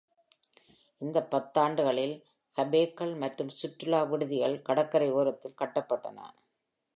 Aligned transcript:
இந்த 1.01 1.27
பத்தாண்டுகளில், 1.31 2.15
கஃபேக்கள் 2.57 3.13
மற்றும் 3.15 3.51
சுற்றுலா 3.59 4.01
விடுதிகள் 4.03 4.61
கடற்கரை 4.61 5.11
ஓரத்தில் 5.11 5.59
கட்டப்பட்டன. 5.61 6.19